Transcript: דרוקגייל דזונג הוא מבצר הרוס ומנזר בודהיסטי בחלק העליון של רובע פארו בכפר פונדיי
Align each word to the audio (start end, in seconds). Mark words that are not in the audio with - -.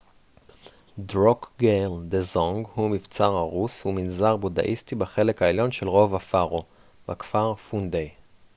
דרוקגייל 0.99 1.91
דזונג 2.09 2.67
הוא 2.73 2.89
מבצר 2.89 3.31
הרוס 3.35 3.85
ומנזר 3.85 4.35
בודהיסטי 4.37 4.95
בחלק 4.95 5.41
העליון 5.41 5.71
של 5.71 5.87
רובע 5.87 6.19
פארו 6.19 6.65
בכפר 7.07 7.53
פונדיי 7.55 8.09